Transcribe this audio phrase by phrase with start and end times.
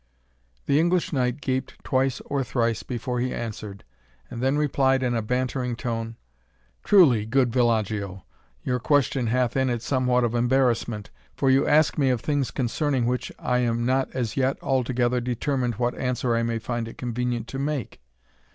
[0.65, 3.83] The English knight gaped twice or thrice before he answered,
[4.31, 6.15] and then replied in a bantering tone,
[6.83, 8.23] "Truly, good villagio,
[8.63, 13.05] your question hath in it somewhat of embarrassment, for you ask me of things concerning
[13.05, 17.47] which I am not as yet altogether determined what answer I may find it convenient
[17.49, 18.01] to make.